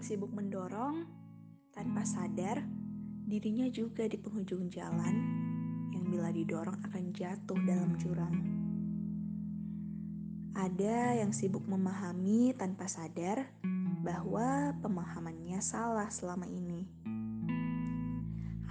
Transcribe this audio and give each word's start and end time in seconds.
yang 0.00 0.16
sibuk 0.16 0.32
mendorong 0.32 1.04
tanpa 1.76 2.08
sadar 2.08 2.64
dirinya 3.28 3.68
juga 3.68 4.08
di 4.08 4.16
penghujung 4.16 4.72
jalan 4.72 5.12
yang 5.92 6.08
bila 6.08 6.32
didorong 6.32 6.80
akan 6.88 7.12
jatuh 7.12 7.60
dalam 7.68 7.92
jurang. 8.00 8.32
Ada 10.56 11.20
yang 11.20 11.36
sibuk 11.36 11.68
memahami 11.68 12.56
tanpa 12.56 12.88
sadar 12.88 13.44
bahwa 14.00 14.72
pemahamannya 14.80 15.60
salah 15.60 16.08
selama 16.08 16.48
ini. 16.48 16.88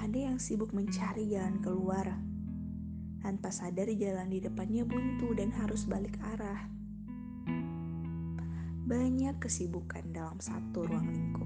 Ada 0.02 0.34
yang 0.34 0.42
sibuk 0.42 0.74
mencari 0.74 1.30
jalan 1.30 1.62
keluar 1.62 2.10
tanpa 3.22 3.54
sadar 3.54 3.86
jalan 3.94 4.34
di 4.34 4.42
depannya 4.42 4.82
buntu 4.82 5.38
dan 5.38 5.54
harus 5.54 5.86
balik 5.86 6.18
arah. 6.26 6.79
Banyak 8.90 9.38
kesibukan 9.38 10.02
dalam 10.10 10.42
satu 10.42 10.82
ruang 10.82 11.14
lingkup. 11.14 11.46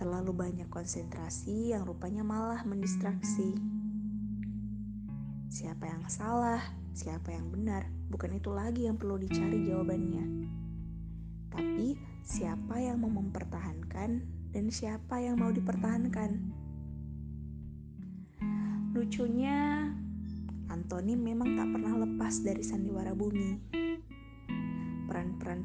Terlalu 0.00 0.32
banyak 0.32 0.64
konsentrasi 0.72 1.76
yang 1.76 1.84
rupanya 1.84 2.24
malah 2.24 2.64
mendistraksi. 2.64 3.52
Siapa 5.52 5.92
yang 5.92 6.08
salah, 6.08 6.56
siapa 6.96 7.36
yang 7.36 7.52
benar, 7.52 7.84
bukan 8.08 8.32
itu 8.40 8.48
lagi 8.48 8.88
yang 8.88 8.96
perlu 8.96 9.20
dicari 9.20 9.60
jawabannya. 9.68 10.24
Tapi 11.52 12.00
siapa 12.24 12.80
yang 12.80 13.04
mau 13.04 13.12
mempertahankan 13.12 14.10
dan 14.56 14.64
siapa 14.72 15.20
yang 15.20 15.36
mau 15.36 15.52
dipertahankan. 15.52 16.48
Lucunya, 18.96 19.84
Anthony 20.72 21.12
memang 21.12 21.60
tak 21.60 21.68
pernah 21.76 22.08
lepas 22.08 22.40
dari 22.40 22.64
sandiwara 22.64 23.12
bumi. 23.12 23.81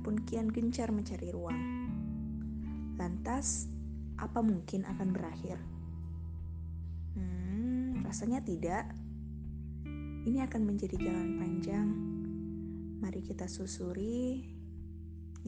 Pun 0.03 0.19
kian 0.27 0.51
gencar 0.51 0.91
mencari 0.91 1.31
ruang. 1.31 1.59
Lantas, 2.99 3.71
apa 4.19 4.43
mungkin 4.43 4.83
akan 4.83 5.09
berakhir? 5.15 5.55
Hmm, 7.15 8.03
rasanya 8.03 8.43
tidak. 8.43 8.91
Ini 10.27 10.43
akan 10.43 10.61
menjadi 10.67 10.99
jalan 10.99 11.39
panjang. 11.39 11.87
Mari 12.99 13.23
kita 13.23 13.47
susuri, 13.47 14.43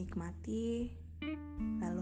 nikmati, 0.00 0.88
lalu. 1.84 1.99